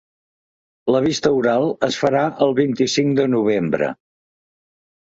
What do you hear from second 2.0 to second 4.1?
farà el vint-i-cinc de novembre.